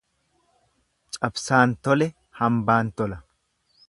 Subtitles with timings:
[1.19, 2.07] Cabsaan tole
[2.39, 3.21] hambaan tola.